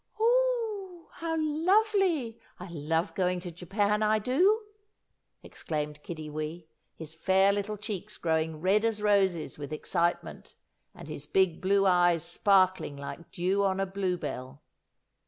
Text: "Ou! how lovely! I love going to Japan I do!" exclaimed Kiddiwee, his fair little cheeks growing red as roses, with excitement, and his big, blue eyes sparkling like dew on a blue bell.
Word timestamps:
"Ou! 0.19 1.09
how 1.11 1.37
lovely! 1.39 2.39
I 2.59 2.69
love 2.71 3.13
going 3.13 3.39
to 3.41 3.51
Japan 3.51 4.01
I 4.01 4.17
do!" 4.17 4.63
exclaimed 5.43 6.01
Kiddiwee, 6.01 6.65
his 6.95 7.13
fair 7.13 7.53
little 7.53 7.77
cheeks 7.77 8.17
growing 8.17 8.61
red 8.61 8.83
as 8.83 8.99
roses, 9.03 9.59
with 9.59 9.71
excitement, 9.71 10.55
and 10.95 11.07
his 11.07 11.27
big, 11.27 11.61
blue 11.61 11.85
eyes 11.85 12.23
sparkling 12.25 12.97
like 12.97 13.29
dew 13.31 13.63
on 13.63 13.79
a 13.79 13.85
blue 13.85 14.17
bell. 14.17 14.63